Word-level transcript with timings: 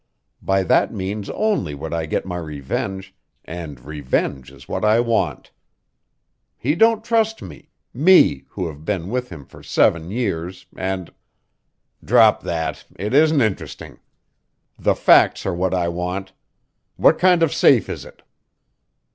By 0.41 0.63
that 0.63 0.91
means 0.91 1.29
only 1.29 1.75
would 1.75 1.93
I 1.93 2.07
get 2.07 2.25
my 2.25 2.37
revenge, 2.37 3.13
and 3.45 3.79
revenge 3.85 4.49
is 4.51 4.67
what 4.67 4.83
I 4.83 4.99
want. 4.99 5.51
He 6.57 6.73
don't 6.73 7.03
trust 7.03 7.43
me, 7.43 7.69
me 7.93 8.45
who 8.49 8.65
have 8.65 8.83
been 8.83 9.09
with 9.11 9.29
him 9.29 9.45
for 9.45 9.61
seven 9.61 10.09
years 10.09 10.65
and" 10.75 11.13
"Drop 12.03 12.41
that, 12.41 12.83
it 12.95 13.13
isn't 13.13 13.41
interesting. 13.41 13.99
The 14.75 14.95
facts 14.95 15.45
are 15.45 15.53
what 15.53 15.75
I 15.75 15.87
want. 15.87 16.33
What 16.95 17.19
kind 17.19 17.43
of 17.43 17.53
safe 17.53 17.87
is 17.87 18.03
it?" 18.03 18.23